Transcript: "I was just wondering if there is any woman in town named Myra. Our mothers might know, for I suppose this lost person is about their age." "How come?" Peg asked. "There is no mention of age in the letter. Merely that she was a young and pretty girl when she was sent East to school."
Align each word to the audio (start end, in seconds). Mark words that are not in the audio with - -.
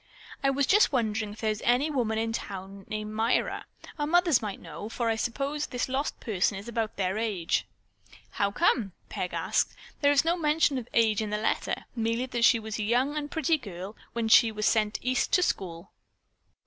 "I 0.43 0.49
was 0.49 0.65
just 0.65 0.91
wondering 0.91 1.33
if 1.33 1.41
there 1.41 1.51
is 1.51 1.61
any 1.63 1.91
woman 1.91 2.17
in 2.17 2.33
town 2.33 2.85
named 2.89 3.11
Myra. 3.13 3.65
Our 3.99 4.07
mothers 4.07 4.41
might 4.41 4.59
know, 4.59 4.89
for 4.89 5.09
I 5.11 5.15
suppose 5.15 5.67
this 5.67 5.87
lost 5.87 6.19
person 6.19 6.57
is 6.57 6.67
about 6.67 6.95
their 6.97 7.19
age." 7.19 7.67
"How 8.31 8.49
come?" 8.49 8.93
Peg 9.09 9.31
asked. 9.31 9.75
"There 10.01 10.11
is 10.11 10.25
no 10.25 10.35
mention 10.35 10.79
of 10.79 10.87
age 10.91 11.21
in 11.21 11.29
the 11.29 11.37
letter. 11.37 11.85
Merely 11.95 12.25
that 12.25 12.45
she 12.45 12.57
was 12.57 12.79
a 12.79 12.83
young 12.83 13.15
and 13.15 13.29
pretty 13.29 13.59
girl 13.59 13.95
when 14.13 14.27
she 14.27 14.51
was 14.51 14.65
sent 14.65 14.97
East 15.03 15.31
to 15.33 15.43
school." 15.43 15.91